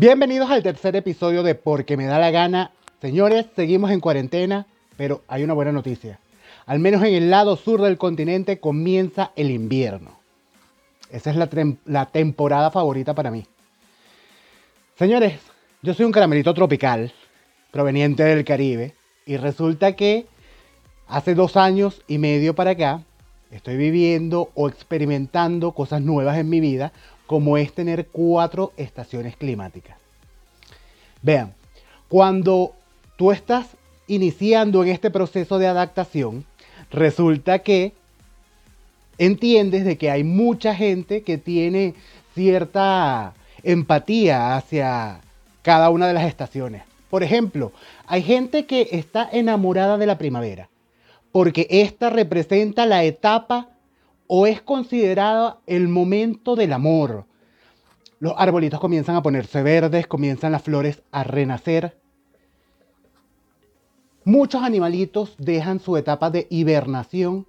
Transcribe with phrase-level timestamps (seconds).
[0.00, 2.70] Bienvenidos al tercer episodio de Porque me da la gana.
[3.00, 4.64] Señores, seguimos en cuarentena,
[4.96, 6.20] pero hay una buena noticia.
[6.66, 10.12] Al menos en el lado sur del continente comienza el invierno.
[11.10, 11.36] Esa es
[11.84, 13.44] la, temporada favorita para mí.
[14.96, 15.40] Señores,
[15.82, 17.12] yo soy un caramelito tropical
[17.72, 18.94] proveniente del Caribe
[19.26, 20.26] y resulta que
[21.08, 23.02] hace dos años y medio para acá
[23.50, 26.92] estoy viviendo o experimentando cosas nuevas en mi vida
[27.28, 29.96] como es tener cuatro estaciones climáticas.
[31.22, 31.54] Vean,
[32.08, 32.72] cuando
[33.16, 33.66] tú estás
[34.06, 36.44] iniciando en este proceso de adaptación,
[36.90, 37.92] resulta que
[39.18, 41.94] entiendes de que hay mucha gente que tiene
[42.34, 45.20] cierta empatía hacia
[45.60, 46.82] cada una de las estaciones.
[47.10, 47.72] Por ejemplo,
[48.06, 50.70] hay gente que está enamorada de la primavera
[51.30, 53.68] porque esta representa la etapa
[54.28, 57.24] o es considerada el momento del amor.
[58.20, 61.98] Los arbolitos comienzan a ponerse verdes, comienzan las flores a renacer.
[64.24, 67.46] Muchos animalitos dejan su etapa de hibernación.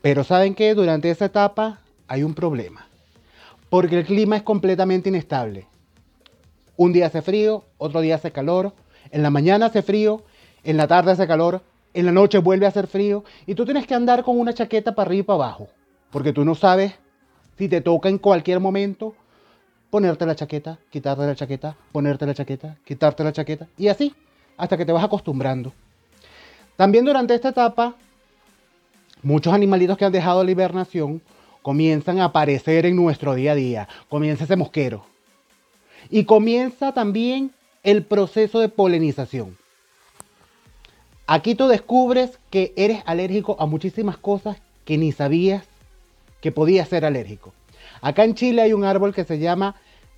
[0.00, 2.86] Pero saben que durante esa etapa hay un problema.
[3.70, 5.66] Porque el clima es completamente inestable.
[6.76, 8.72] Un día hace frío, otro día hace calor.
[9.10, 10.22] En la mañana hace frío,
[10.62, 11.62] en la tarde hace calor
[11.94, 14.94] en la noche vuelve a hacer frío y tú tienes que andar con una chaqueta
[14.94, 15.68] para arriba y para abajo,
[16.10, 16.94] porque tú no sabes
[17.58, 19.14] si te toca en cualquier momento
[19.90, 24.14] ponerte la chaqueta, quitarte la chaqueta, ponerte la chaqueta, quitarte la chaqueta y así
[24.56, 25.72] hasta que te vas acostumbrando.
[26.76, 27.94] También durante esta etapa,
[29.22, 31.20] muchos animalitos que han dejado la hibernación
[31.62, 33.88] comienzan a aparecer en nuestro día a día.
[34.08, 35.04] Comienza ese mosquero.
[36.10, 39.56] Y comienza también el proceso de polinización.
[41.34, 45.64] Aquí tú descubres que eres alérgico a muchísimas cosas que ni sabías
[46.42, 47.54] que podías ser alérgico.
[48.02, 49.76] Acá en Chile hay un árbol que se llama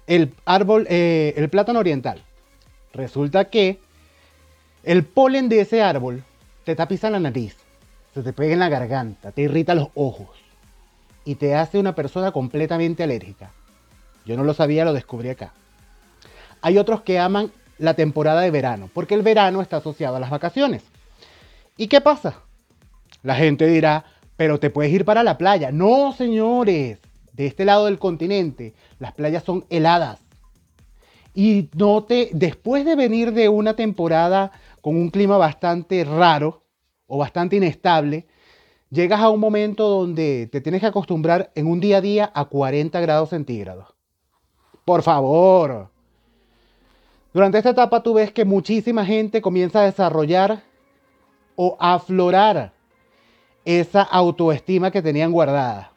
[0.09, 2.21] el árbol, eh, el plátano oriental.
[2.93, 3.79] Resulta que
[4.83, 6.25] el polen de ese árbol
[6.65, 7.57] te tapiza la nariz,
[8.13, 10.37] se te pega en la garganta, te irrita los ojos
[11.25, 13.53] y te hace una persona completamente alérgica.
[14.27, 15.53] Yo no lo sabía, lo descubrí acá.
[16.61, 20.31] Hay otros que aman la temporada de verano, porque el verano está asociado a las
[20.31, 20.83] vacaciones.
[21.77, 22.43] ¿Y qué pasa?
[23.23, 24.05] La gente dirá,
[24.37, 25.73] pero te puedes ir para la playa.
[25.73, 27.01] No, señores,
[27.33, 30.21] de este lado del continente las playas son heladas.
[31.35, 36.63] Y note, después de venir de una temporada con un clima bastante raro
[37.09, 38.27] o bastante inestable,
[38.91, 42.45] llegas a un momento donde te tienes que acostumbrar en un día a día a
[42.45, 43.89] 40 grados centígrados.
[44.85, 45.91] Por favor.
[47.33, 50.63] Durante esta etapa tú ves que muchísima gente comienza a desarrollar
[51.57, 52.73] o aflorar
[53.65, 55.93] esa autoestima que tenían guardada.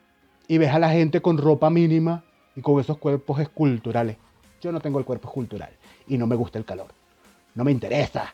[0.48, 2.24] Y ves a la gente con ropa mínima
[2.56, 4.18] y con esos cuerpos esculturales.
[4.62, 5.72] Yo no tengo el cuerpo escultural
[6.08, 6.88] y no me gusta el calor.
[7.54, 8.34] No me interesa.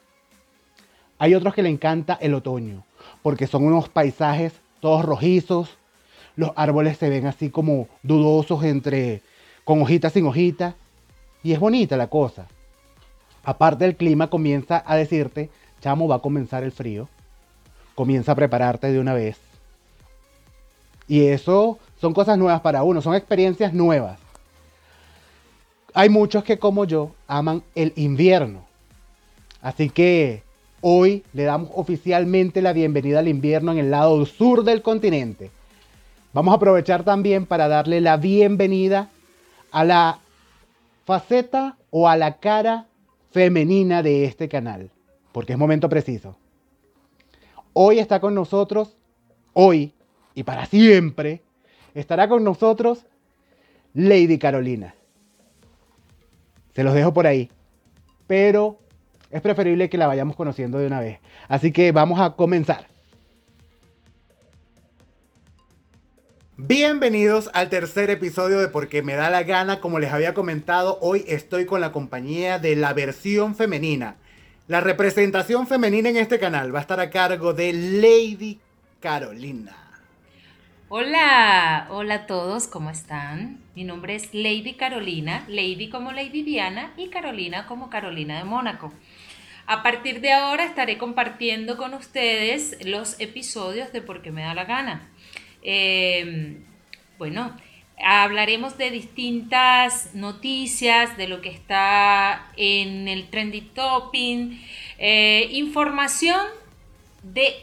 [1.18, 2.84] Hay otros que le encanta el otoño,
[3.22, 5.78] porque son unos paisajes todos rojizos.
[6.36, 9.22] Los árboles se ven así como dudosos entre
[9.64, 10.76] con hojitas sin hojitas.
[11.42, 12.48] Y es bonita la cosa.
[13.44, 15.50] Aparte el clima comienza a decirte
[15.84, 17.10] chamo, va a comenzar el frío,
[17.96, 19.38] comienza a prepararte de una vez.
[21.08, 24.20] Y eso son cosas nuevas para uno, son experiencias nuevas.
[25.94, 28.66] Hay muchos que como yo aman el invierno.
[29.62, 30.44] Así que
[30.82, 35.52] hoy le damos oficialmente la bienvenida al invierno en el lado sur del continente.
[36.34, 39.10] Vamos a aprovechar también para darle la bienvenida
[39.72, 40.20] a la
[41.06, 42.88] faceta o a la cara
[43.32, 44.90] femenina de este canal
[45.34, 46.38] porque es momento preciso.
[47.74, 48.96] Hoy está con nosotros,
[49.54, 49.94] hoy
[50.36, 51.42] y para siempre,
[51.96, 53.06] estará con nosotros
[53.96, 54.94] Lady Carolina.
[56.76, 57.50] Se los dejo por ahí,
[58.28, 58.80] pero
[59.32, 61.20] es preferible que la vayamos conociendo de una vez.
[61.48, 62.88] Así que vamos a comenzar.
[66.58, 69.82] Bienvenidos al tercer episodio de Porque me da la gana.
[69.82, 74.18] Como les había comentado, hoy estoy con la compañía de la versión femenina
[74.68, 78.60] la representación femenina en este canal va a estar a cargo de Lady
[79.02, 79.76] Carolina.
[80.88, 83.60] Hola, hola a todos, ¿cómo están?
[83.76, 88.94] Mi nombre es Lady Carolina, Lady como Lady Diana y Carolina como Carolina de Mónaco.
[89.66, 94.66] A partir de ahora estaré compartiendo con ustedes los episodios de Porque me da la
[94.66, 95.10] gana.
[95.62, 96.64] Em,
[97.18, 97.58] bueno,
[98.06, 104.62] Hablaremos de distintas noticias, de lo que está en el trendy topping,
[104.98, 106.46] eh, información
[107.24, 107.56] de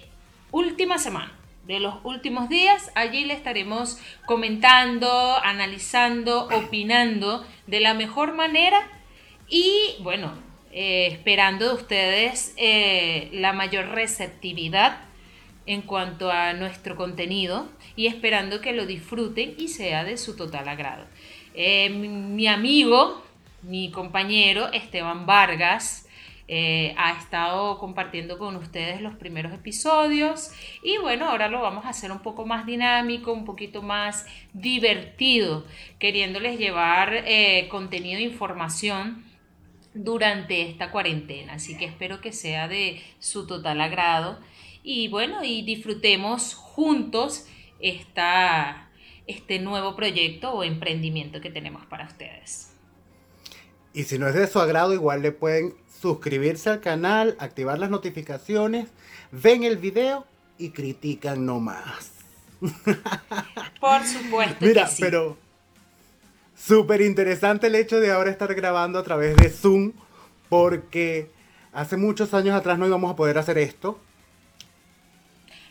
[0.51, 1.33] última semana,
[1.67, 2.91] de los últimos días.
[2.95, 8.89] Allí le estaremos comentando, analizando, opinando de la mejor manera
[9.49, 10.33] y bueno,
[10.73, 15.10] eh, esperando de ustedes eh, la mayor receptividad
[15.71, 20.69] en cuanto a nuestro contenido y esperando que lo disfruten y sea de su total
[20.69, 21.05] agrado.
[21.55, 23.23] Eh, mi amigo,
[23.63, 26.09] mi compañero Esteban Vargas,
[26.49, 30.51] eh, ha estado compartiendo con ustedes los primeros episodios
[30.83, 35.65] y bueno, ahora lo vamos a hacer un poco más dinámico, un poquito más divertido,
[36.01, 39.25] queriéndoles llevar eh, contenido e información
[39.95, 41.53] durante esta cuarentena.
[41.53, 44.41] Así que espero que sea de su total agrado
[44.83, 47.47] y bueno, y disfrutemos juntos
[47.81, 48.89] esta,
[49.27, 52.73] este nuevo proyecto o emprendimiento que tenemos para ustedes.
[53.93, 57.91] Y si no es de su agrado, igual le pueden suscribirse al canal, activar las
[57.91, 58.89] notificaciones,
[59.33, 60.25] ven el video
[60.59, 62.13] y critican nomás.
[63.81, 64.65] Por supuesto.
[64.65, 65.37] Mira, pero
[66.57, 69.93] súper interesante el hecho de ahora estar grabando a través de Zoom,
[70.49, 71.31] porque
[71.73, 73.99] hace muchos años atrás no íbamos a poder hacer esto.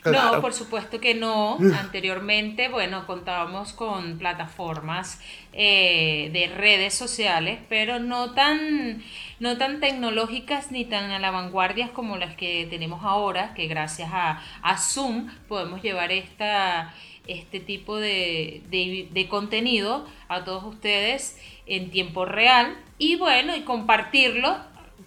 [0.04, 1.58] No, por supuesto que no.
[1.78, 5.20] Anteriormente, bueno, contábamos con plataformas
[5.52, 9.02] eh, de redes sociales, pero no tan,
[9.40, 14.10] no tan tecnológicas ni tan a la vanguardia como las que tenemos ahora, que gracias
[14.12, 14.40] a,
[14.78, 16.94] Zoom podemos llevar esta,
[17.26, 24.56] este tipo de, contenido a todos ustedes en tiempo real y bueno, y compartirlo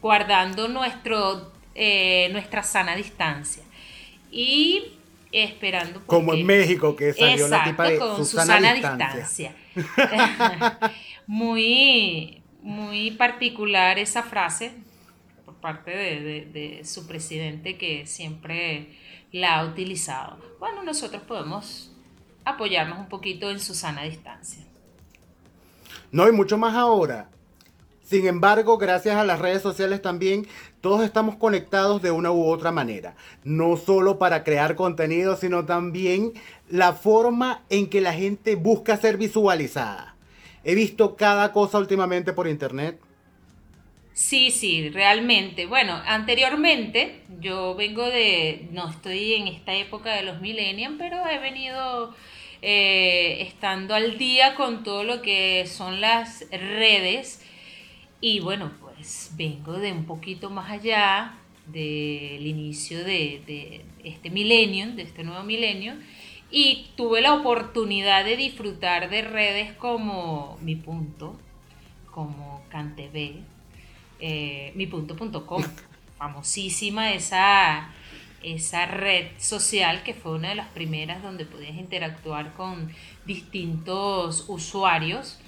[0.02, 3.64] guardando nuestro, eh, nuestra sana distancia
[4.34, 4.98] y
[5.32, 6.02] esperando.
[6.06, 9.56] Como en México, que salió la tipa de con Susana, Distancia.
[11.28, 14.74] muy, muy particular esa frase
[15.46, 18.98] por parte de, su presidente que siempre
[19.32, 20.38] la ha utilizado.
[20.60, 21.92] Bueno, nosotros podemos
[22.44, 24.64] apoyarnos un poquito en Susana Distancia.
[26.12, 27.30] No, y mucho más ahora.
[28.04, 30.46] Sin embargo, gracias a las redes sociales también
[30.84, 33.16] todos estamos conectados de una u otra manera,
[33.46, 36.34] no solo para crear contenido, sino también
[36.68, 40.18] la forma en que la gente busca ser visualizada.
[40.66, 43.00] He visto cada cosa últimamente por internet.
[44.12, 45.68] Sí, sí, realmente.
[45.68, 51.40] Bueno, anteriormente yo vengo de, no estoy en esta época de los millennials, pero he
[51.40, 52.14] venido
[52.62, 57.42] eh, estando al día con todo lo que son las redes.
[58.20, 58.72] Y bueno,
[59.04, 61.34] pues, vengo de un poquito más allá
[61.68, 65.96] del inicio de, este milenio, de este nuevo milenio,
[66.50, 71.38] y tuve la oportunidad de disfrutar de redes como Mi Punto,
[72.12, 73.42] como CanTV,
[74.22, 75.64] eh, mipunto.com,
[76.18, 77.90] famosísima esa,
[78.42, 82.90] esa red social que fue una de las primeras donde podías interactuar con
[83.26, 85.40] distintos usuarios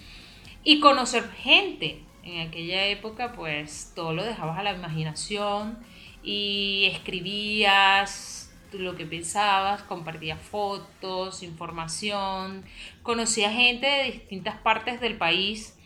[0.65, 5.77] y conocer gente en aquella época pues todo lo dejabas a la imaginación
[6.23, 8.45] y escribías
[8.79, 12.63] lo que pensabas, compartías fotos, información,
[13.03, 15.77] conocía gente de distintas partes del país.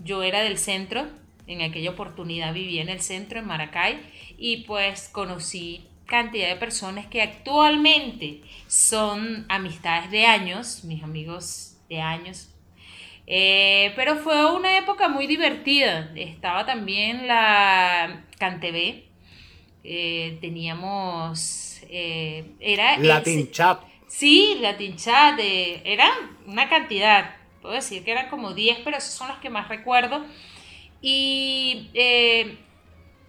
[0.00, 1.06] Yo era del centro,
[1.46, 4.00] en aquella oportunidad vivía en el centro, en Maracay,
[4.36, 12.00] y pues conocí cantidad de personas que actualmente son amistades de años, mis amigos de
[12.00, 12.50] años,
[13.26, 16.12] eh, pero fue una época muy divertida.
[16.14, 19.04] Estaba también la CanTV.
[19.84, 21.80] Eh, teníamos.
[21.88, 22.98] Eh, era.
[22.98, 23.80] Latin Chat.
[24.06, 25.38] Sí, Latin Chat.
[25.38, 26.08] era
[26.46, 27.34] una cantidad.
[27.60, 30.24] Puedo decir que eran como 10, pero esos son los que más recuerdo.
[31.02, 31.90] Y.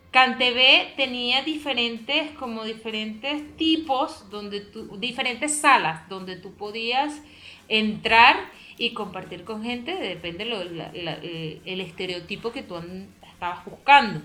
[0.09, 7.21] CanTV tenía diferentes, como diferentes tipos, donde tú, diferentes salas donde tú podías
[7.67, 8.37] entrar
[8.77, 12.75] y compartir con gente, depende lo, eh, el estereotipo que tú
[13.21, 14.21] estabas buscando.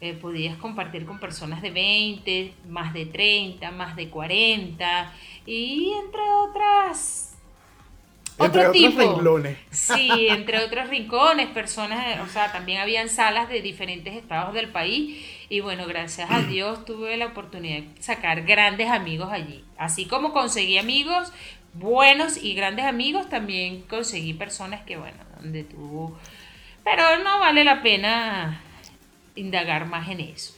[0.00, 5.12] Eh, podías compartir con personas de 20, más de 30, más de 40
[5.44, 7.28] y entre otras
[8.38, 9.58] entre otro otros rincones.
[9.70, 15.26] Sí, entre otros rincones, personas, o sea, también habían salas de diferentes estados del país
[15.48, 19.64] y bueno, gracias a Dios tuve la oportunidad de sacar grandes amigos allí.
[19.76, 21.32] Así como conseguí amigos
[21.78, 26.16] buenos y grandes amigos, también conseguí personas que, bueno, donde tú...
[26.84, 28.62] Pero no vale la pena
[29.34, 30.54] indagar más en eso.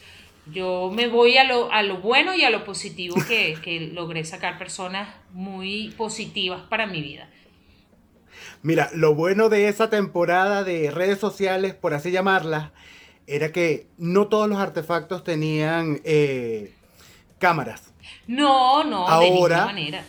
[0.46, 4.24] Yo me voy a lo, a lo bueno y a lo positivo que, que logré
[4.24, 7.28] sacar personas muy positivas para mi vida.
[8.62, 12.72] Mira, lo bueno de esa temporada de redes sociales, por así llamarla,
[13.26, 16.74] era que no todos los artefactos tenían eh,
[17.38, 17.92] cámaras.
[18.26, 20.04] No, no, Ahora, de ninguna manera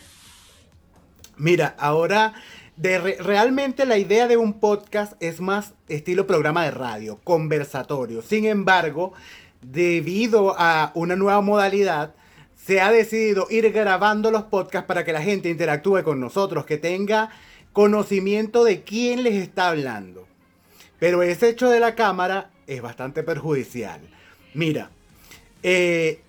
[1.41, 2.35] Mira, ahora
[2.77, 8.21] de realmente la idea de un podcast es más estilo programa de radio, conversatorio.
[8.21, 9.13] Sin embargo,
[9.63, 12.13] debido a una nueva modalidad,
[12.63, 16.77] se ha decidido ir grabando los podcasts para que la gente interactúe con nosotros, que
[16.77, 17.31] tenga
[17.73, 20.27] conocimiento de quién les está hablando.
[20.99, 23.99] Pero ese hecho de la cámara es bastante perjudicial.
[24.53, 24.91] Mira,
[25.63, 26.21] eh,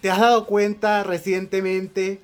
[0.00, 2.22] ¿te has dado cuenta recientemente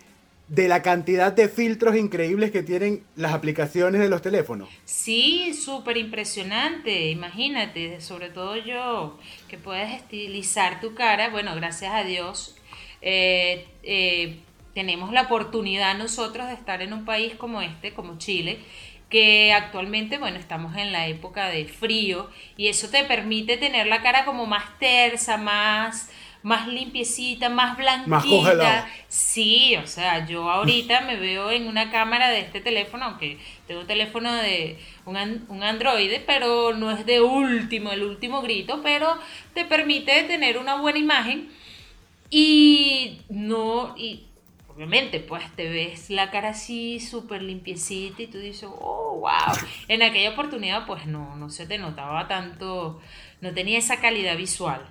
[0.48, 4.68] de la cantidad de filtros increíbles que tienen las aplicaciones de los teléfonos.
[4.84, 12.04] Sí, súper impresionante, imagínate, sobre todo yo, que puedes estilizar tu cara, bueno, gracias a
[12.04, 12.56] Dios,
[13.02, 14.38] eh, eh,
[14.72, 18.60] tenemos la oportunidad nosotros de estar en un país como este, como Chile,
[19.08, 24.02] que actualmente, bueno, estamos en la época de frío y eso te permite tener la
[24.02, 26.10] cara como más tersa, más
[26.46, 28.88] más limpiecita, más blanquita.
[29.08, 33.80] sí, o sea, yo ahorita me veo en una cámara de este teléfono, aunque tengo
[33.80, 39.18] un teléfono de un, un Android, pero no es de último, el último grito, pero
[39.54, 41.48] te permite tener una buena imagen
[42.30, 44.26] y no, y
[44.68, 49.56] obviamente, pues te ves la cara así súper limpiecita y tú dices, oh, wow.
[49.88, 53.00] En aquella oportunidad, pues no, no se te notaba tanto,
[53.40, 54.86] no tenía esa calidad visual.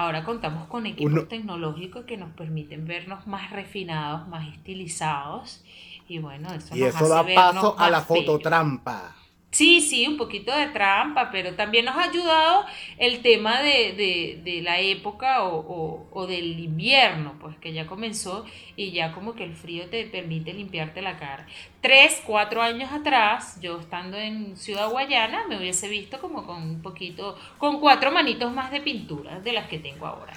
[0.00, 5.62] Ahora contamos con equipos tecnológicos que nos permiten vernos más refinados, más estilizados.
[6.08, 9.14] Y bueno, eso, y eso da paso a la fototrampa.
[9.50, 12.64] Sí, sí, un poquito de trampa, pero también nos ha ayudado
[12.98, 18.44] el tema de, la época o, del invierno, pues que ya comenzó
[18.76, 21.46] y ya como que el frío te permite limpiarte la cara.
[21.80, 26.80] Tres, cuatro años atrás, yo estando en Ciudad Guayana, me hubiese visto como con un
[26.80, 30.32] poquito, con cuatro manitos más de pintura de las que tengo ahora.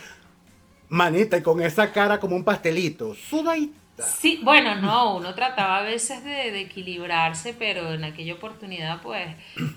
[0.89, 5.81] Manita, y con esa cara como un pastelito, sudadita Sí, bueno, no, uno trataba a
[5.83, 9.27] veces de, equilibrarse, pero en aquella oportunidad, pues,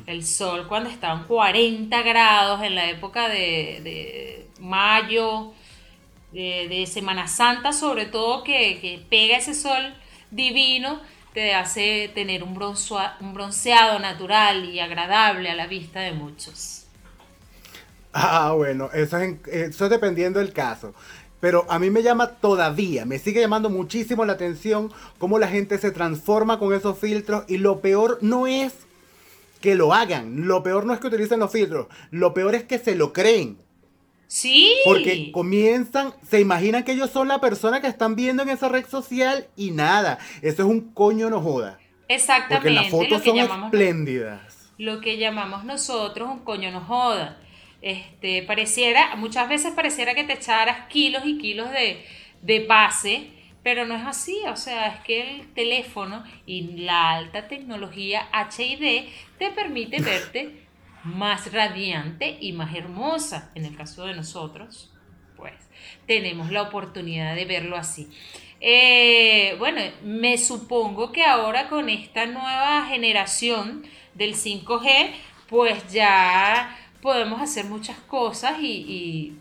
[0.07, 5.53] el sol cuando estaban 40 grados en la época de, mayo,
[6.33, 9.95] de, Semana Santa, sobre todo, que, pega ese sol
[10.31, 11.03] divino,
[11.35, 12.59] te hace tener un,
[13.21, 16.87] un bronceado natural y agradable a la vista de muchos.
[18.15, 20.95] Ah, bueno, eso es, eso es dependiendo del caso.
[21.47, 25.79] Pero a mí me llama todavía, me sigue llamando muchísimo la atención cómo la gente
[25.79, 28.75] se transforma con esos filtros y lo peor no es
[29.61, 32.81] que lo hagan, lo peor no es que utilicen los filtros, lo peor es que
[32.81, 33.59] se lo creen.
[34.27, 34.75] Sí.
[34.85, 38.85] Porque comienzan, se imaginan que ellos son la persona que están viendo en esa red
[38.89, 41.79] social y nada, eso es un coño no joda.
[42.09, 42.57] Exactamente.
[42.57, 44.73] Porque las fotos son espléndidas.
[44.79, 47.39] Lo que llamamos nosotros un coño no joda.
[47.87, 52.05] Este, pareciera, muchas veces pareciera que te echaras kilos y kilos de,
[52.43, 53.29] de base,
[53.63, 59.09] pero no es así, o sea, es que el teléfono y la alta tecnología HID
[59.39, 60.67] te permite verte
[61.05, 63.53] más radiante y más hermosa.
[63.55, 64.93] En el caso de nosotros,
[65.37, 65.55] pues
[66.09, 68.11] tenemos la oportunidad de verlo así.
[68.61, 75.13] Eh, bueno, me supongo que ahora con esta nueva generación del 5G,
[75.49, 79.37] pues ya podemos hacer muchas cosas y,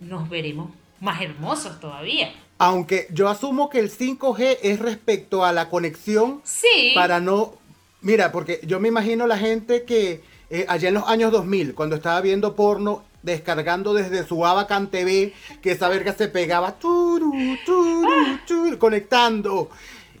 [0.00, 0.70] nos veremos
[1.00, 2.32] más hermosos todavía.
[2.58, 6.40] Aunque yo asumo que el 5G es respecto a la conexión.
[6.44, 6.92] Sí.
[6.94, 7.54] Para no.
[8.00, 11.96] Mira, porque yo me imagino la gente que eh, allá en los años 2000, cuando
[11.96, 16.76] estaba viendo porno, descargando desde su Abacan TV, que esa verga se pegaba,
[18.78, 19.70] conectando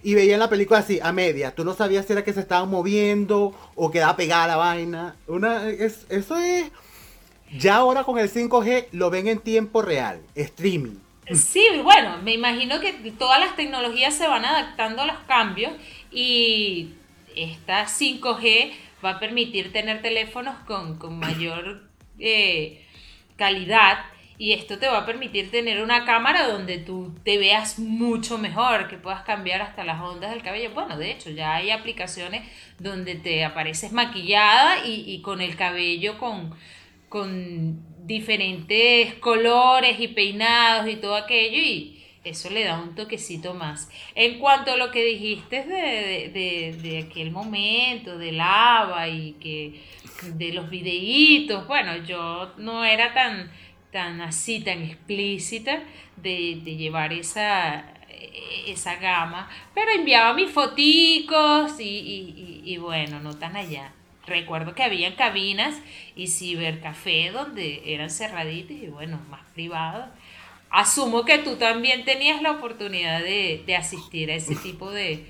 [0.02, 1.54] y veían la película así, a media.
[1.54, 5.16] Tú no sabías si era que se estaban moviendo o quedaba pegada la vaina.
[5.26, 6.70] Una, es, eso es.
[7.58, 10.96] Ya ahora con el 5G lo ven en tiempo real, streaming.
[11.34, 15.72] Sí, bueno, me imagino que todas las tecnologías se van adaptando a los cambios
[16.10, 16.94] y
[17.36, 18.72] esta 5G
[19.04, 21.82] va a permitir tener teléfonos con, mayor
[22.18, 22.84] eh,
[23.36, 23.98] calidad
[24.38, 28.86] y esto te va a permitir tener una cámara donde tú te veas mucho mejor,
[28.86, 30.70] que puedas cambiar hasta las ondas del cabello.
[30.72, 36.54] Bueno, de hecho, ya hay aplicaciones donde te apareces maquillada y, con el cabello con,
[37.08, 43.90] con diferentes colores y peinados y todo aquello y eso le da un toquecito más.
[44.14, 49.80] En cuanto a lo que dijiste de, de, de, aquel momento, de lava y que
[50.34, 53.50] de los videitos, bueno, yo no era tan
[53.92, 55.82] tan así, tan explícita
[56.16, 57.84] de, llevar esa,
[58.66, 63.92] esa gama, pero enviaba mis foticos y, bueno, no tan allá.
[64.26, 65.74] Recuerdo que había cabinas
[66.14, 70.10] y cibercafé donde eran cerraditos y bueno, más privados.
[70.70, 75.24] Asumo que tú también tenías la oportunidad de, asistir a ese tipo de,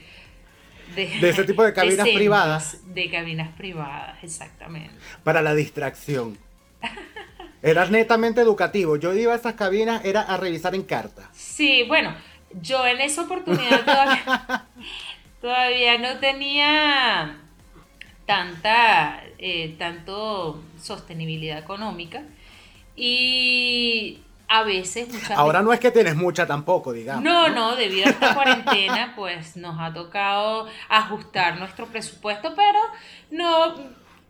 [0.97, 2.81] de, ese tipo de cabinas privadas.
[2.93, 4.95] De cabinas privadas, exactamente.
[5.23, 6.37] Para la distracción.
[7.63, 8.97] Era netamente educativo.
[8.97, 11.29] Yo iba a esas cabinas, era a revisar en carta.
[11.33, 12.15] Sí, bueno,
[12.61, 14.67] yo en esa oportunidad todavía,
[15.41, 17.39] todavía no tenía
[18.27, 22.23] tanta, eh, tanto sostenibilidad económica.
[22.95, 27.23] Y a veces, muchas Ahora no es que tienes mucha tampoco, digamos.
[27.23, 32.79] No, no, debido a esta cuarentena, pues nos ha tocado ajustar nuestro presupuesto, pero
[33.31, 33.75] no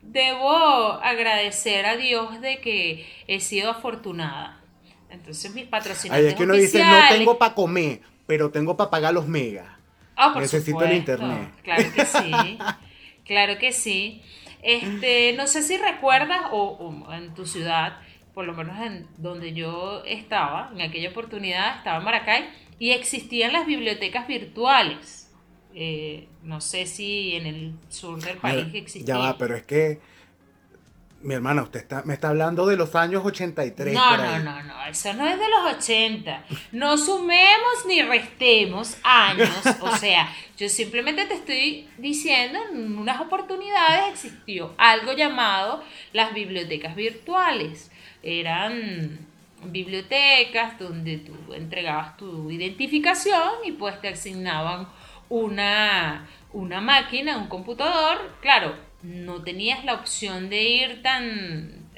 [0.02, 0.50] debo
[1.02, 4.60] agradecer a Dios de que he sido afortunada.
[5.10, 6.26] Entonces mis patrocinadores.
[6.26, 9.66] Ay, es que uno dice, no tengo para comer, pero tengo para pagar los megas.
[10.16, 11.50] Ah, Necesito el internet.
[11.62, 12.58] Claro que sí.
[13.24, 14.22] claro que sí.
[14.62, 17.98] Este, no sé si recuerdas o en tu ciudad
[18.38, 23.52] por lo menos en donde yo estaba, en aquella oportunidad estaba en Maracay, y existían
[23.52, 25.27] las bibliotecas virtuales.
[25.74, 29.06] Eh, no sé si en el sur del país existían.
[29.06, 30.00] Ya va, pero es que
[31.20, 33.92] mi hermana, usted está, me está hablando de los años 83.
[33.92, 36.44] No, no, no, no, eso no es de los 80.
[36.72, 39.50] No sumemos ni restemos años.
[39.80, 45.82] O sea, yo simplemente te estoy diciendo, en unas oportunidades existió algo llamado
[46.12, 47.90] las bibliotecas virtuales
[48.22, 49.26] eran
[49.64, 54.88] bibliotecas donde tú entregabas tu identificación y pues te asignaban
[55.28, 58.18] una, una máquina, un computador.
[58.40, 61.88] Claro, no tenías la opción de ir tan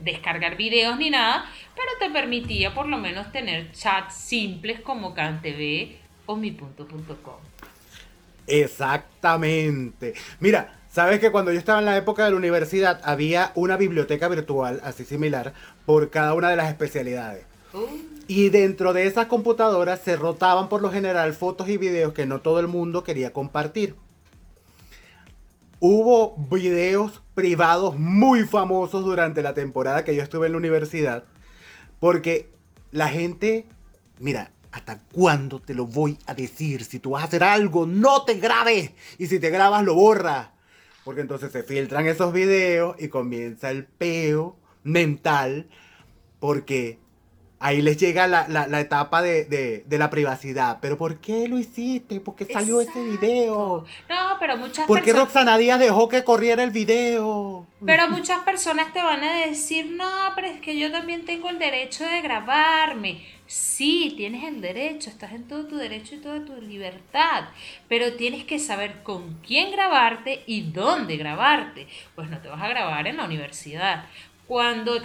[0.00, 5.96] descargar videos ni nada, pero te permitía por lo menos tener chats simples como CanTV
[6.26, 7.36] o mi.com.
[8.46, 10.14] Exactamente.
[10.40, 14.28] Mira, Sabes que cuando yo estaba en la época de la universidad había una biblioteca
[14.28, 15.54] virtual, así similar,
[15.86, 17.46] por cada una de las especialidades.
[17.72, 18.11] Uh.
[18.28, 22.40] Y dentro de esas computadoras se rotaban por lo general fotos y videos que no
[22.40, 23.96] todo el mundo quería compartir.
[25.80, 31.24] Hubo videos privados muy famosos durante la temporada que yo estuve en la universidad,
[31.98, 32.52] porque
[32.92, 33.66] la gente,
[34.20, 36.84] mira, ¿hasta cuándo te lo voy a decir?
[36.84, 38.92] Si tú vas a hacer algo, no te grabes.
[39.18, 40.48] Y si te grabas, lo borras.
[41.04, 45.68] Porque entonces se filtran esos videos y comienza el peo mental.
[46.38, 47.01] Porque
[47.62, 50.78] ahí les llega la, etapa de, la privacidad.
[50.80, 52.20] Pero ¿por qué lo hiciste?
[52.20, 53.86] ¿Por qué salió ese video?
[54.08, 57.66] No, pero muchas ¿Por qué Roxana Díaz dejó que corriera el video?
[57.84, 61.58] Pero muchas personas te van a decir, no, pero es que yo también tengo el
[61.58, 63.24] derecho de grabarme.
[63.46, 67.44] Sí, tienes el derecho, estás en todo tu derecho y toda tu libertad,
[67.86, 71.86] pero tienes que saber con quién grabarte y dónde grabarte.
[72.14, 74.06] Pues no te vas a grabar en la universidad.
[74.46, 74.96] Cuando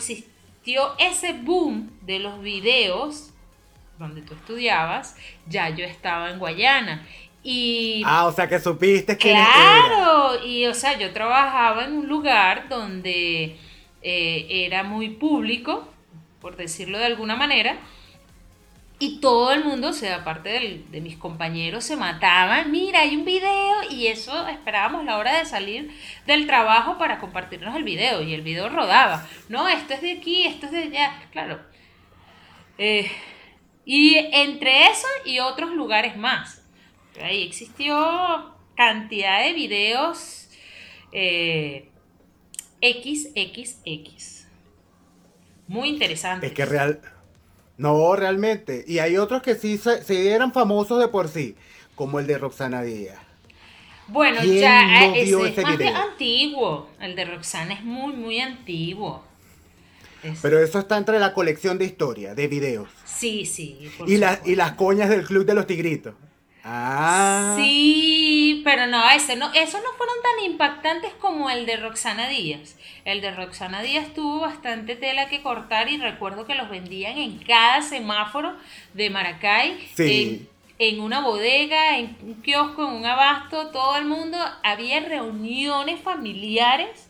[0.67, 3.29] existió ese boom de los videos,
[3.97, 5.15] donde tú estudiabas,
[5.47, 7.07] ya yo estaba en Guayana.
[7.41, 9.29] Y, ah, o sea que supiste que...
[9.29, 13.55] Claro, y o sea, yo trabajaba en un lugar donde
[14.01, 15.87] eh, era muy público,
[16.41, 17.77] por decirlo de alguna manera,
[18.99, 22.71] y todo el mundo, o sea, aparte de mis compañeros, se mataban.
[22.71, 25.91] Mira, hay un video y eso esperábamos la hora de salir
[26.25, 28.23] del trabajo para compartirnos el video.
[28.23, 29.27] Y el video rodaba.
[29.49, 31.13] No, esto es de aquí, esto es de allá.
[31.31, 31.59] Claro.
[32.79, 33.11] Eh,
[33.85, 36.63] y entre eso y otros lugares más.
[37.21, 40.49] Ahí existió cantidad de videos
[41.11, 41.91] eh,
[42.81, 44.47] XXX.
[45.67, 46.47] Muy interesante.
[46.47, 46.99] Es que real
[47.77, 48.83] no, realmente.
[48.87, 50.01] Y hay otros que sí se,
[50.33, 51.55] eran famosos de por sí,
[51.95, 53.19] como el de Roxana Díaz.
[54.07, 55.57] Bueno, ya eh, es más
[55.95, 56.89] antiguo.
[56.99, 59.23] El de Roxana es muy, muy antiguo.
[60.41, 62.89] Pero eso está entre la colección de historia, de videos.
[63.05, 63.89] Sí, sí.
[64.07, 66.15] y, y las coñas del Club de los Tigritos.
[66.63, 67.55] Ah.
[67.57, 68.16] Sí,
[68.77, 72.77] pero no, ese no, esos no fueron tan impactantes como el de Roxana Díaz.
[73.05, 77.39] El de Roxana Díaz tuvo bastante tela que cortar y recuerdo que los vendían en
[77.39, 78.55] cada semáforo
[78.93, 79.89] de Maracay.
[79.97, 84.37] En, en una bodega, en un kiosco, en un abasto, todo el mundo.
[84.63, 87.09] Había reuniones familiares.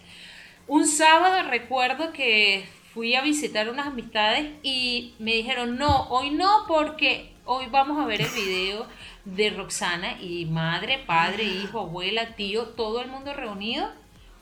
[0.67, 6.63] Un sábado recuerdo que fui a visitar unas amistades y me dijeron, no, hoy no,
[6.65, 8.87] porque hoy vamos a ver el video
[9.35, 13.89] de Roxana y madre, padre, hijo, abuela, tío, todo el mundo reunido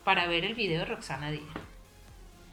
[0.03, 1.43] para ver el video de Roxana Díaz.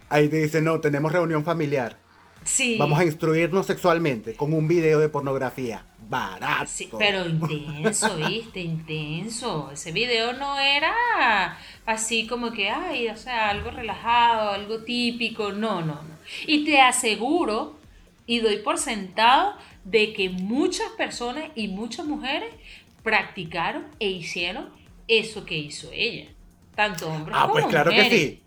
[0.09, 1.99] Ahí te dice, no, tenemos reunión familiar.
[2.45, 2.77] Sí.
[2.79, 5.85] Vamos a instruirnos sexualmente con un video de pornografía.
[6.09, 6.67] Barato.
[6.67, 8.61] Sí, pero intenso, ¿viste?
[8.61, 9.71] Intenso.
[9.73, 15.53] Ese video no era así como que, ay, o sea, algo relajado, algo típico.
[15.53, 16.17] No, no, no.
[16.47, 17.77] Y te aseguro,
[18.27, 22.55] y doy por sentado, de que muchas personas y muchas mujeres
[23.03, 24.71] practicaron e hicieron
[25.09, 26.29] eso que hizo ella.
[26.75, 28.21] Tanto hombres Ah, como pues claro que mujeres.
[28.21, 28.43] sí.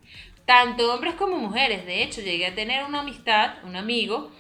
[0.46, 1.86] Tanto hombres como mujeres.
[1.86, 4.32] De hecho, llegué a tener una amistad, un amigo,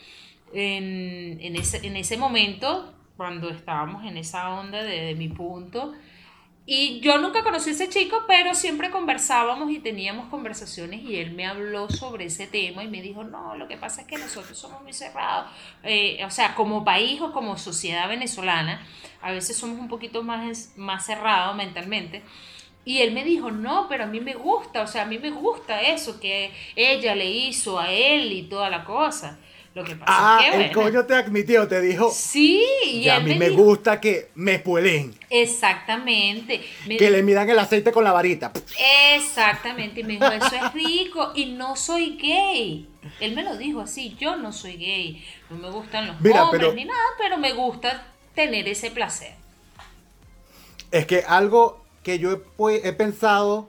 [0.53, 5.93] en, en ese, en ese momento, cuando estábamos en esa onda de, de mi punto.
[6.67, 11.31] Y yo nunca conocí a ese chico, pero siempre conversábamos y teníamos conversaciones y él
[11.31, 14.57] me habló sobre ese tema y me dijo, no, lo que pasa es que nosotros
[14.57, 15.51] somos muy cerrados.
[15.83, 18.83] Eh, o sea, como país o como sociedad venezolana,
[19.21, 22.23] a veces somos un poquito más, más cerrados mentalmente.
[22.83, 25.29] Y él me dijo, no, pero a mí me gusta, o sea, a mí me
[25.29, 29.39] gusta eso que ella le hizo a él y toda la cosa.
[29.75, 30.05] Lo que pasa
[30.37, 32.09] Ah, es que, el coño te admitió, te dijo.
[32.09, 35.13] Sí, y Y a mí me me dijo- gusta que me puelen.
[35.29, 36.61] Exactamente.
[36.87, 38.53] Me Que le midan el aceite con la varita.
[39.15, 42.87] Exactamente, y me dijo, eso es rico y no soy gay.
[43.19, 46.61] Él me lo dijo así, yo no soy gay, no me gustan los Mira, hombres
[46.61, 49.33] pero- ni nada, pero me gusta tener ese placer.
[50.91, 52.41] Es que algo que yo
[52.81, 53.67] he pensado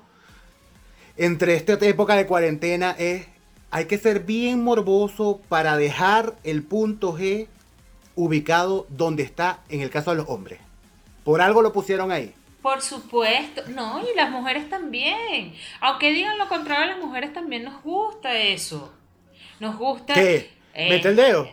[1.16, 3.26] entre esta época de cuarentena es,
[3.70, 7.48] hay que ser bien morboso para dejar el punto G
[8.14, 10.60] ubicado donde está en el caso de los hombres.
[11.24, 12.32] Por algo lo pusieron ahí.
[12.62, 15.54] Por supuesto, no, y las mujeres también.
[15.80, 18.92] Aunque digan lo contrario, las mujeres también nos gusta eso.
[19.60, 20.14] Nos gusta...
[20.14, 20.50] ¿Qué?
[20.74, 21.48] eh, ¿Mete el dedo?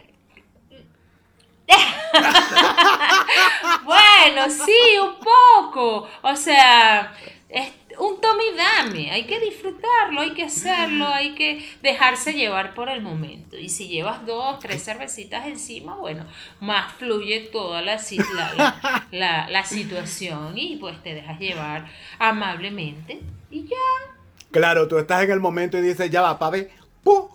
[3.83, 6.07] Bueno, sí, un poco.
[6.21, 7.13] O sea,
[7.49, 9.11] es un tome y dame.
[9.11, 13.57] Hay que disfrutarlo, hay que hacerlo, hay que dejarse llevar por el momento.
[13.57, 16.25] Y si llevas dos, tres cervecitas encima, bueno,
[16.59, 17.99] más fluye toda la,
[19.11, 21.87] la, la- situación y pues te dejas llevar
[22.19, 23.19] amablemente
[23.51, 23.77] y ya.
[24.51, 26.69] Claro, tú estás en el momento y dices, ya va, pa' ver.
[27.03, 27.29] ¡Pu!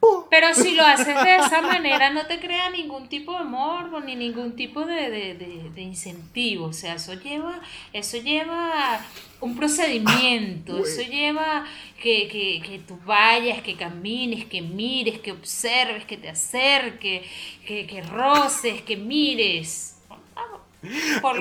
[0.00, 0.26] ¡Pu!
[0.30, 4.16] Pero si lo haces de esa manera, no te crea ningún tipo de morbo ni
[4.16, 6.66] ningún tipo de, de- de- de incentivo.
[6.66, 7.60] O sea, eso lleva,
[7.92, 9.00] eso lleva
[9.40, 10.92] un procedimiento, güey.
[10.92, 11.64] eso lleva
[12.00, 17.22] que, que, que tú vayas, que camines, que mires, que observes, que te acerques,
[17.66, 19.96] que, que roces, que mires.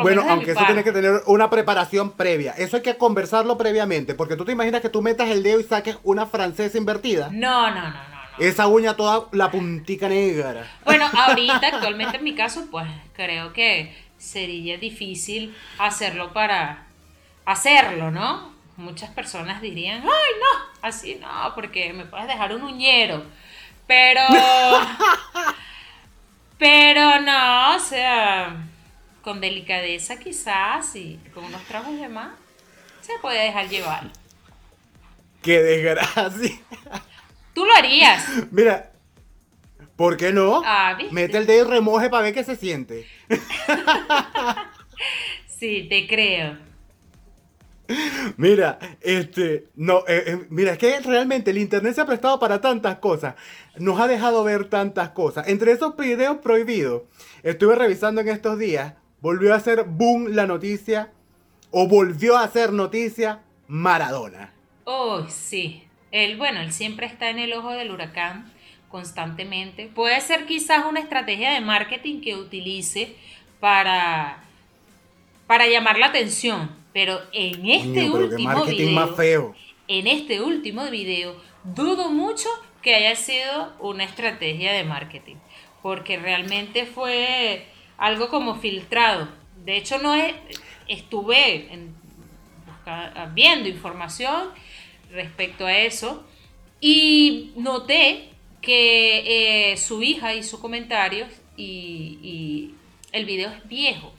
[0.01, 2.51] Bueno, aunque eso tiene que tener una preparación previa.
[2.53, 4.13] Eso hay que conversarlo previamente.
[4.13, 7.29] Porque tú te imaginas que tú metas el dedo y saques una francesa invertida.
[7.31, 7.89] No, no, no, no.
[7.91, 8.19] no.
[8.38, 10.65] Esa uña toda la puntica negra.
[10.83, 16.88] Bueno, ahorita, actualmente en mi caso, pues creo que sería difícil hacerlo para
[17.51, 18.53] hacerlo, ¿no?
[18.77, 23.23] Muchas personas dirían, ay, no, así no, porque me puedes dejar un uñero.
[23.88, 24.21] Pero,
[26.57, 28.55] pero no, o sea,
[29.23, 32.31] con delicadeza quizás y con unos tragos de más,
[33.01, 34.12] se puede dejar llevar.
[35.41, 36.59] ¡Qué desgracia!
[37.55, 38.23] Tú lo harías.
[38.51, 38.91] Mira,
[39.95, 40.62] ¿por qué no?
[40.63, 40.97] Ah.
[41.12, 43.07] Mete el dedo y remoje para ver qué se siente.
[45.59, 46.68] Sí, te creo.
[48.38, 52.62] Mira, este, no, eh, eh, mira, es que realmente el internet se ha prestado para
[52.62, 53.36] tantas cosas.
[53.78, 55.47] Nos ha dejado ver tantas cosas.
[55.47, 57.04] Entre esos videos prohibidos,
[57.43, 61.12] estuve revisando en estos días, volvió a hacer boom la noticia,
[61.71, 64.54] o volvió a hacer noticia Maradona.
[64.86, 65.84] Oh, sí.
[66.12, 68.52] Él, bueno, él siempre está en el ojo del huracán
[68.89, 69.88] constantemente.
[69.93, 73.15] Puede ser quizás una estrategia de marketing que utilice
[73.60, 74.43] para,
[75.45, 76.78] para llamar la atención.
[76.93, 79.56] Pero en este pero último video, más feo.
[79.88, 82.49] en este último video, dudo mucho
[82.82, 85.36] que haya sido una estrategia de marketing.
[85.82, 87.65] Porque realmente fue
[87.97, 89.30] algo como filtrado.
[89.65, 90.34] De hecho, no es,
[90.88, 91.95] estuve en-
[93.34, 94.49] viendo información
[95.12, 96.23] respecto a eso
[96.82, 98.30] y noté
[98.62, 102.73] que eh, su hija hizo comentarios y, y
[103.12, 104.12] el video es viejo.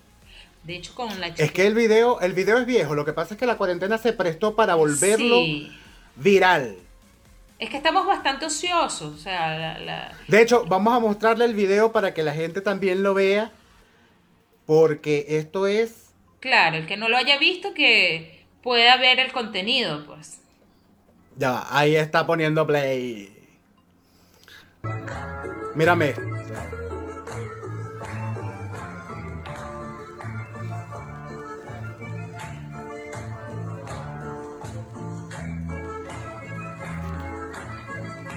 [0.64, 1.44] De hecho, con la chica.
[1.44, 3.98] Es que el video, el video es viejo, lo que pasa es que la cuarentena
[3.98, 5.72] se prestó para volverlo Sí.
[6.16, 6.76] viral.
[7.58, 9.14] Es que estamos bastante ociosos.
[9.14, 12.60] O sea, la- la, De hecho, vamos a mostrarle el video para que la gente
[12.60, 13.52] también lo vea.
[14.66, 16.10] Porque esto es.
[16.40, 20.38] Claro, el que no lo haya visto, que pueda ver el contenido, pues.
[21.36, 23.36] Ya ahí está poniendo play.
[25.74, 26.14] Mírame.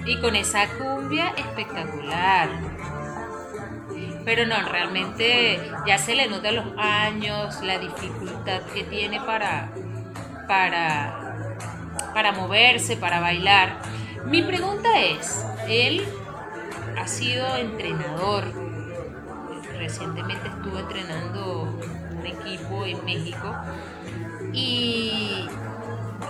[0.06, 2.50] Y con esa cumbia espectacular.
[4.26, 9.70] Pero no, realmente ya se le nota los años, la dificultad que tiene para,
[10.48, 11.58] para,
[12.14, 13.82] para moverse, para bailar.
[14.26, 16.06] Mi pregunta es, él
[16.98, 18.46] ha sido entrenador,
[19.78, 21.80] recientemente estuvo entrenando
[22.12, 23.54] un equipo en México
[24.54, 25.48] Y,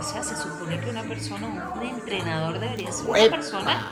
[0.04, 3.92] o sea, se supone que una persona, un entrenador debería ser una persona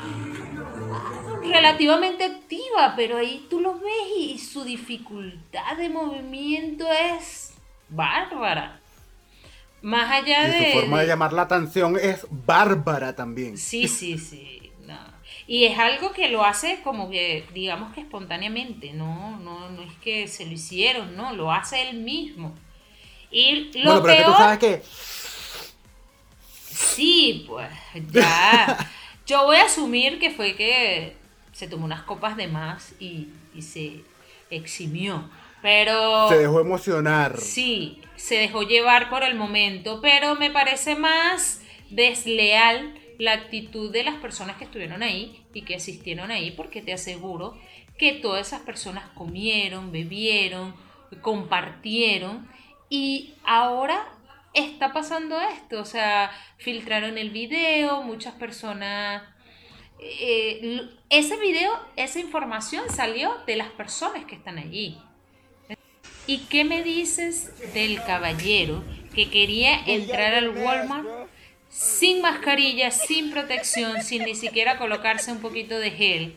[1.42, 7.54] relativamente activa, pero ahí tú lo ves y su dificultad de movimiento es
[7.88, 8.82] bárbara.
[9.82, 10.72] Más allá y de.
[10.74, 13.58] Su forma de, llamar la atención es bárbara también.
[13.58, 14.58] Sí, sí, sí.
[15.48, 19.94] Y es algo que lo hace como que, digamos que espontáneamente, no, no, no es
[20.02, 22.54] que se lo hicieron, no, lo hace él mismo.
[23.32, 24.82] Y lo bueno, pero que tú sabes que.
[26.82, 27.70] Sí, pues,
[28.12, 28.78] ya.
[29.28, 31.16] Yo voy a asumir que fue que
[31.52, 34.02] se tomó unas copas de más y, y se
[34.50, 35.30] eximió.
[35.62, 36.28] Pero.
[36.30, 37.38] Se dejó emocionar.
[37.38, 44.04] Sí, se dejó llevar por el momento, pero me parece más desleal la actitud de
[44.04, 47.56] las personas que estuvieron ahí y que asistieron ahí, porque te aseguro
[47.98, 50.74] que todas esas personas comieron, bebieron,
[51.22, 52.48] compartieron
[52.90, 54.08] y ahora
[54.54, 59.24] está pasando esto, o sea, filtraron el video, muchas personas...
[60.00, 64.98] Eh, ese video, esa información salió de las personas que están allí.
[66.26, 68.84] ¿Y qué me dices del caballero
[69.14, 71.08] que quería entrar al Walmart
[71.70, 76.36] sin mascarilla, sin protección, sin ni siquiera colocarse un poquito de gel.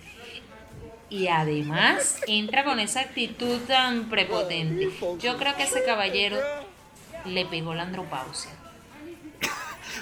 [1.10, 4.90] Y además entra con esa actitud tan prepotente.
[5.20, 6.38] Yo creo que ese caballero
[7.24, 8.50] le pegó la andropausia.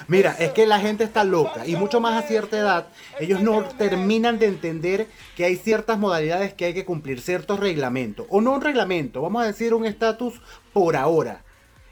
[0.07, 2.87] Mira, es que la gente está loca y mucho más a cierta edad,
[3.19, 8.25] ellos no terminan de entender que hay ciertas modalidades que hay que cumplir, ciertos reglamentos,
[8.29, 10.41] o no un reglamento, vamos a decir un estatus
[10.73, 11.43] por ahora,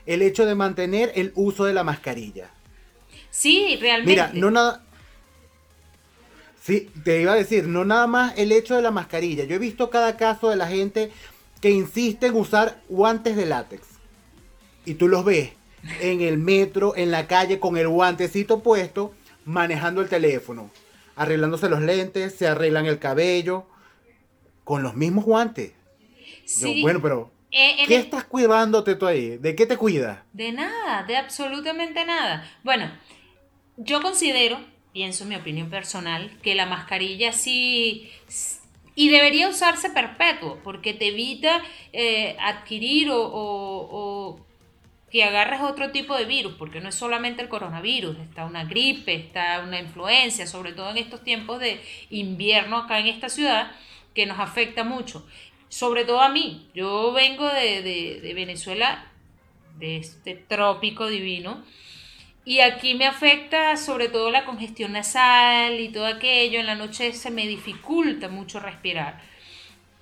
[0.06, 2.50] el hecho de mantener el uso de la mascarilla.
[3.30, 4.12] Sí, realmente.
[4.12, 4.84] Mira, no nada.
[6.62, 9.46] Sí, te iba a decir, no nada más el hecho de la mascarilla.
[9.46, 11.12] Yo he visto cada caso de la gente
[11.60, 13.91] que insiste en usar guantes de látex.
[14.86, 15.52] Y tú los ves
[16.00, 19.14] en el metro, en la calle, con el guantecito puesto,
[19.46, 20.72] manejando el teléfono,
[21.16, 23.66] arreglándose los lentes, se arreglan el cabello,
[24.64, 25.74] con los mismos guantes.
[26.46, 26.82] Sí.
[26.82, 29.38] bueno, pero eh, ¿qué estás cuidándote tú ahí?
[29.38, 30.20] ¿De qué te cuidas?
[30.34, 32.50] De nada, de absolutamente nada.
[32.64, 32.92] Bueno,
[33.78, 34.60] yo considero,
[34.94, 38.12] pienso mi opinión personal, que la mascarilla sí
[38.96, 41.64] y debería usarse perpetuo, porque te evita
[41.94, 44.40] eh, adquirir o,
[45.12, 49.14] que agarres otro tipo de virus, porque no es solamente el coronavirus, está una gripe,
[49.14, 53.72] está una influencia, sobre todo en estos tiempos de invierno acá en esta ciudad,
[54.14, 55.28] que nos afecta mucho.
[55.70, 57.82] Sobre todo a mí, yo vengo de,
[58.22, 59.06] de Venezuela,
[59.78, 61.64] de este trópico divino,
[62.44, 66.60] y aquí me afecta sobre todo la congestión nasal y todo aquello.
[66.60, 69.22] En la noche se me dificulta mucho respirar.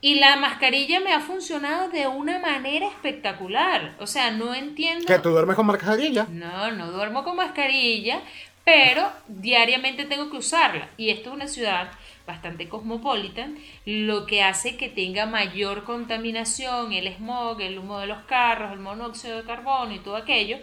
[0.01, 3.95] Y la mascarilla me ha funcionado de una manera espectacular.
[3.99, 5.05] O sea, no entiendo.
[5.05, 6.25] ¿Que tú duermes con mascarilla?
[6.29, 8.21] No, no duermo con mascarilla,
[8.63, 10.87] pero diariamente tengo que usarla.
[10.97, 11.91] Y esto es una ciudad
[12.25, 18.19] bastante cosmopolitan, lo que hace que tenga mayor contaminación, el smog, el humo de los
[18.25, 20.59] carros, el monóxido de carbono y todo aquello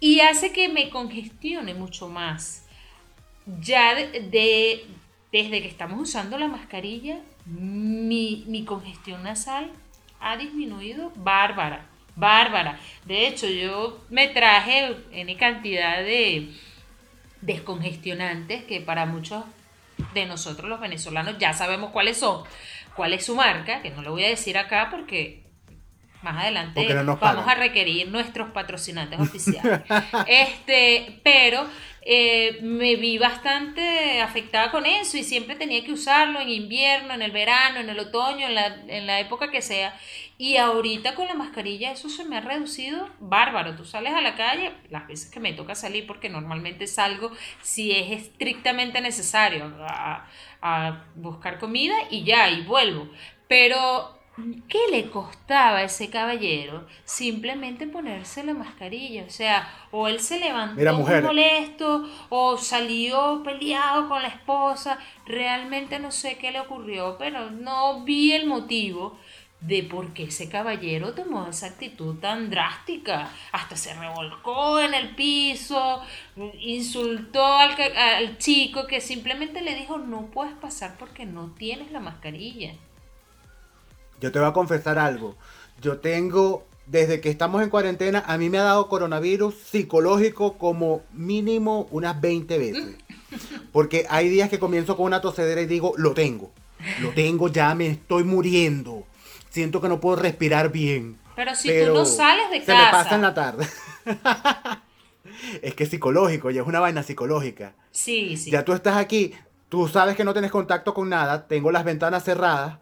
[0.00, 2.64] y hace que me congestione mucho más.
[3.60, 4.84] Ya de,
[5.32, 9.70] desde que estamos usando la mascarilla, mi, congestión nasal
[10.20, 12.78] ha disminuido bárbara, bárbara.
[13.04, 16.52] De hecho, yo me traje en cantidad de
[17.40, 19.44] descongestionantes que para muchos
[20.14, 22.42] de nosotros los venezolanos ya sabemos cuáles son,
[22.94, 25.45] cuál es su marca, que no lo voy a decir acá porque
[26.22, 26.86] más adelante
[27.20, 29.80] vamos a requerir nuestros patrocinantes oficiales.
[30.26, 31.66] este, pero
[32.08, 37.22] eh, me vi bastante afectada con eso y siempre tenía que usarlo en invierno, en
[37.22, 39.98] el verano, en el otoño, en la, en la época que sea.
[40.38, 43.74] Y ahorita con la mascarilla eso se me ha reducido bárbaro.
[43.74, 47.90] Tú sales a la calle, las veces que me toca salir, porque normalmente salgo si
[47.90, 50.28] es estrictamente necesario a,
[50.62, 53.08] a buscar comida y ya, y vuelvo.
[53.48, 54.15] Pero
[54.68, 59.24] ¿Qué le costaba a ese caballero simplemente ponerse la mascarilla?
[59.24, 64.98] O sea, o él se levantó muy molesto, o salió peleado con la esposa.
[65.24, 69.18] Realmente no sé qué le ocurrió, pero no vi el motivo
[69.60, 73.30] de por qué ese caballero tomó esa actitud tan drástica.
[73.52, 76.02] Hasta se revolcó en el piso,
[76.60, 82.00] insultó al, al chico que simplemente le dijo no puedes pasar porque no tienes la
[82.00, 82.74] mascarilla.
[84.20, 85.36] Yo te voy a confesar algo.
[85.80, 91.02] Yo tengo, desde que estamos en cuarentena, a mí me ha dado coronavirus psicológico como
[91.12, 92.96] mínimo unas 20 veces.
[93.72, 96.52] Porque hay días que comienzo con una tosedera y digo, lo tengo.
[97.00, 99.04] Lo tengo, ya me estoy muriendo.
[99.50, 101.18] Siento que no puedo respirar bien.
[101.34, 102.78] Pero si tú no sales de casa.
[102.78, 103.66] Se me pasa en la tarde.
[105.62, 107.74] es que es psicológico, ya es una vaina psicológica.
[107.90, 108.50] Sí, sí.
[108.50, 109.34] Ya tú estás aquí,
[109.68, 112.78] tú sabes que no tienes contacto con nada, tengo las ventanas cerradas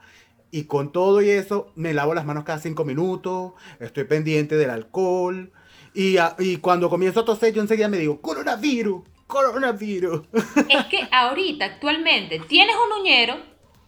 [0.54, 4.70] y con todo y eso me lavo las manos cada cinco minutos, estoy pendiente del
[4.70, 5.50] alcohol
[5.94, 10.22] y, a- y cuando comienzo a toser yo enseguida me digo, coronavirus, coronavirus.
[10.68, 13.36] Es que ahorita, actualmente, tienes un uñero,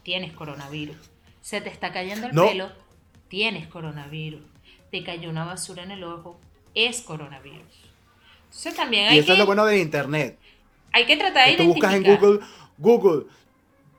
[0.02, 0.96] tienes coronavirus.
[1.40, 2.48] Se te está cayendo el No.
[2.48, 2.68] pelo,
[3.29, 4.40] tienes coronavirus.
[4.90, 6.40] Te cayó una basura en el ojo,
[6.74, 7.62] es coronavirus.
[8.46, 10.37] Entonces también y hay, eso que, es lo bueno de internet.
[10.92, 12.02] hay que tratar de que tú buscas en.
[12.02, 12.40] Google,
[12.79, 13.26] Google,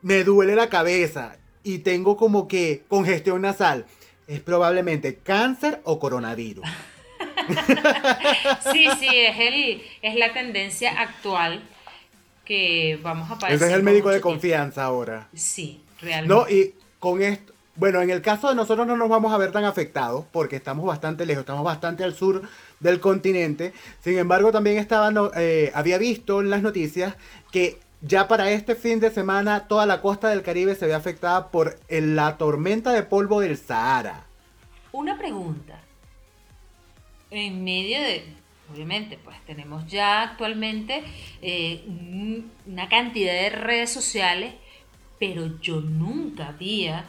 [0.02, 3.86] me duele la cabeza y tengo como que congestión nasal.
[4.28, 6.66] Es probablemente cáncer o coronavirus.
[8.72, 11.62] Sí, sí, es, el, es la tendencia actual
[12.46, 13.56] que vamos a padecer.
[13.56, 14.30] Ese es el médico de tiempo.
[14.30, 15.28] confianza ahora.
[15.34, 16.34] Sí, realmente.
[16.34, 19.52] No, y con esto, bueno, en el caso de nosotros no nos vamos a ver
[19.52, 22.42] tan afectados porque estamos bastante lejos, estamos bastante al sur
[22.80, 23.74] del continente.
[24.04, 27.16] Sin embargo, también estaba, no- eh, había visto en las noticias
[27.52, 31.50] que ya para este fin de semana toda la costa del Caribe se ve afectada
[31.50, 34.26] por la tormenta de polvo del Sahara.
[34.92, 35.80] Una pregunta.
[37.30, 38.24] En medio de,
[38.72, 41.04] obviamente, pues tenemos ya actualmente
[41.42, 44.54] eh, un- una cantidad de redes sociales,
[45.20, 47.06] pero yo nunca había,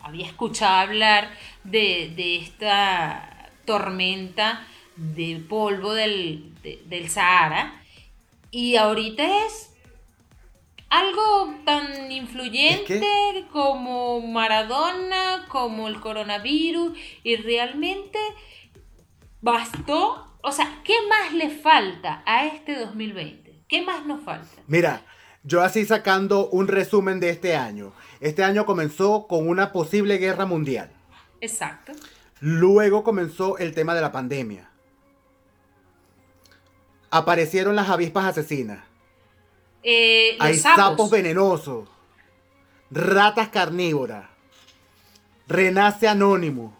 [0.00, 1.30] había escuchado hablar
[1.64, 4.64] de, esta tormenta
[4.96, 7.74] de polvo del, de- del Sahara.
[8.50, 9.71] Y ahorita es
[10.92, 13.00] algo tan influyente
[13.50, 18.18] como Maradona, como el coronavirus, y realmente
[19.40, 20.36] bastó.
[20.42, 23.64] O sea, ¿qué más le falta a este 2020?
[23.66, 24.46] ¿Qué más nos falta?
[24.66, 25.02] Mira,
[25.44, 27.94] yo así sacando un resumen de este año.
[28.20, 30.92] Este año comenzó con una posible guerra mundial.
[31.40, 31.92] Exacto.
[32.38, 34.68] Luego comenzó el tema de la pandemia.
[37.10, 38.91] Aparecieron las avispas asesinas.
[39.82, 40.84] Eh, los Hay sapos.
[40.84, 41.88] sapos venenosos.
[42.90, 44.26] Ratas carnívoras.
[45.48, 46.76] Renace Anónimo.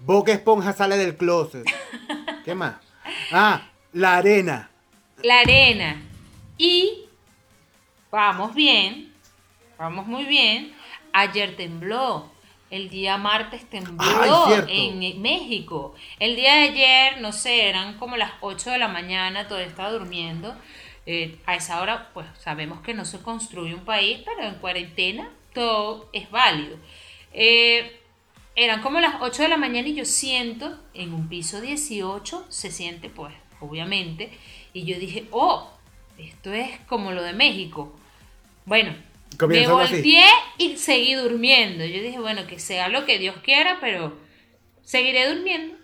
[0.00, 1.64] Boca Esponja sale del closet.
[2.44, 2.76] ¿Qué más?
[3.32, 4.70] Ah, la arena.
[5.22, 6.02] la arena.
[6.58, 7.04] Y
[8.10, 9.12] vamos bien,
[9.78, 10.74] vamos muy bien.
[11.12, 12.30] Ayer tembló,
[12.70, 15.94] el día martes tembló Ay, en México.
[16.18, 19.90] El día de ayer, no sé, eran como las 8 de la mañana, todavía estaba
[19.92, 20.54] durmiendo.
[21.06, 25.30] Eh, a esa hora, pues sabemos que no se construye un país, pero en cuarentena
[25.54, 26.76] todo es válido.
[27.32, 28.00] Eh,
[28.56, 32.70] eran como las 8 de la mañana y yo siento en un piso 18, se
[32.70, 34.30] siente pues, obviamente,
[34.72, 35.70] y yo dije, oh,
[36.18, 37.94] esto es como lo de México.
[38.64, 38.92] Bueno,
[39.30, 39.94] me Comienzan así.
[39.94, 40.24] volteé
[40.58, 41.84] y seguí durmiendo.
[41.84, 44.16] Yo dije, bueno, que sea lo que Dios quiera, pero
[44.82, 45.76] seguiré durmiendo.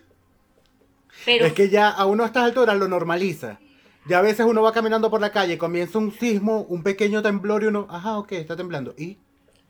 [1.25, 3.61] Pero Es que ya a uno a estas alturas lo normaliza.
[4.05, 7.63] Ya a veces uno va caminando por la calle, comienza un sismo, un pequeño temblor
[7.63, 8.95] y uno, ajá, ok, está temblando.
[8.99, 9.17] ¿Y?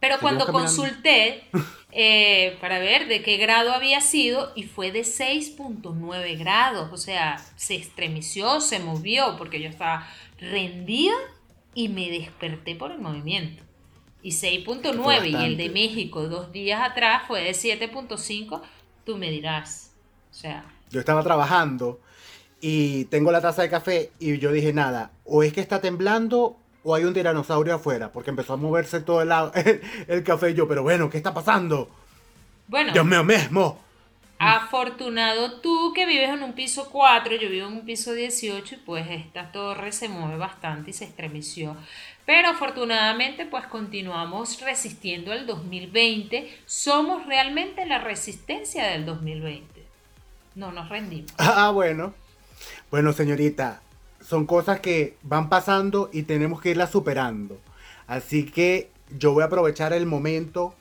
[0.00, 0.74] Pero cuando caminando.
[0.74, 1.44] consulté
[1.92, 7.44] eh, para ver de qué grado había sido, y fue de 6.9 grados, o sea,
[7.56, 11.14] se estremeció, se movió, porque yo estaba rendida
[11.74, 13.62] y me desperté por el movimiento.
[14.22, 18.62] Y 6.9, y el de México dos días atrás fue de 7.5,
[19.04, 19.92] tú me dirás.
[20.30, 22.00] O sea, Yo estaba trabajando
[22.62, 26.56] y tengo la taza de café y yo dije, nada, o es que está temblando
[26.84, 29.52] o hay un tiranosaurio afuera, porque empezó a moverse todo el, a-
[30.08, 31.90] el café y yo, pero bueno, ¿qué está pasando?
[32.68, 32.92] bueno.
[32.94, 33.78] Dios mío mismo.
[34.38, 38.78] Afortunado tú que vives en un piso 4, yo vivo en un piso 18 y
[38.78, 41.76] pues esta torre se mueve bastante y se estremeció.
[42.26, 46.52] Pero afortunadamente pues continuamos resistiendo el 2020.
[46.66, 49.82] Somos realmente la resistencia del 2020.
[50.56, 51.30] No nos rendimos.
[51.38, 52.12] Ah, bueno.
[52.90, 53.82] Bueno, señorita,
[54.20, 57.58] son cosas que van pasando y tenemos que irlas superando.
[58.06, 60.74] Así que yo voy a aprovechar el momento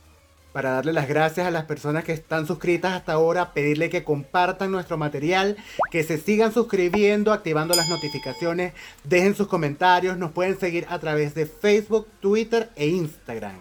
[0.52, 4.72] para darle las gracias a las personas que están suscritas hasta ahora, pedirle que compartan
[4.72, 5.56] nuestro material,
[5.92, 8.74] que se sigan suscribiendo, activando las notificaciones,
[9.04, 13.60] dejen sus comentarios, nos pueden seguir a través de Facebook, Twitter e Instagram.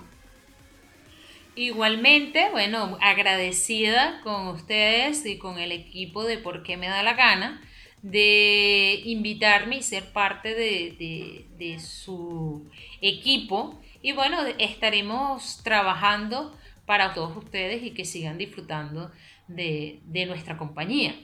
[1.54, 7.14] Igualmente, bueno, agradecida con ustedes y con el equipo de Por qué me da la
[7.14, 7.60] gana
[8.02, 12.70] de invitarme y ser parte de, de- de su
[13.00, 13.80] equipo.
[14.02, 19.10] Y bueno, estaremos trabajando para todos ustedes y que sigan disfrutando
[19.48, 21.14] de, de nuestra compañía.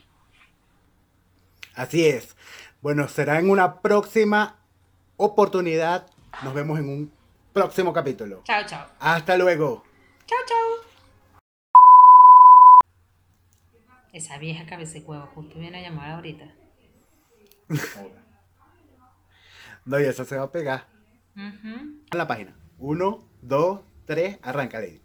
[1.74, 2.36] Así es.
[2.82, 4.58] Bueno, será en una próxima
[5.16, 6.06] oportunidad.
[6.42, 7.12] Nos vemos en un
[7.52, 8.42] próximo capítulo.
[8.44, 8.86] Chao, chao.
[9.00, 9.82] Hasta luego.
[10.26, 10.86] Chao, chao.
[14.12, 16.46] Esa vieja cabeza de huevo justo viene a llamar ahorita.
[19.84, 20.86] No, y eso se va a pegar.
[22.10, 22.56] A la página.
[22.78, 25.00] Uno, dos, tres, arranca, Lady.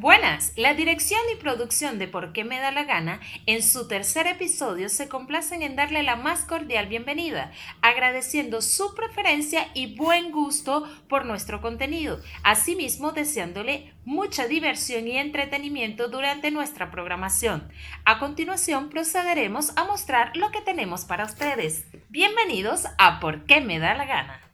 [0.00, 4.26] Buenas, la dirección y producción de Por qué me da la gana en su tercer
[4.26, 10.88] episodio se complacen en darle la más cordial bienvenida, agradeciendo su preferencia y buen gusto
[11.06, 17.70] por nuestro contenido, asimismo deseándole mucha diversión y entretenimiento durante nuestra programación.
[18.06, 21.84] A continuación procederemos a mostrar lo que tenemos para ustedes.
[22.08, 24.49] Bienvenidos a Por qué me da la gana.